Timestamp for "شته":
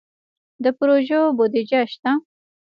1.91-2.11